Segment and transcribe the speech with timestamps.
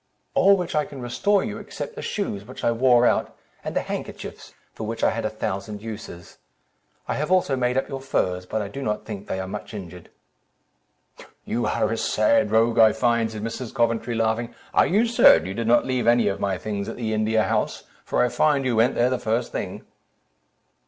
[0.33, 3.83] "All which I can restore you, except the shoes, which I wore out, and the
[3.83, 6.39] handkerchiefs, for which I had a thousand uses.
[7.07, 9.75] I have also made up your furs, but I do not think they are much
[9.75, 10.09] injured."
[11.45, 13.75] "You are a sad rogue, I find," said Mrs.
[13.75, 14.55] Coventry, laughing.
[14.73, 17.83] "Are you certain you did not leave any of my things at the India House,
[18.03, 19.85] for I find you went there the first thing?"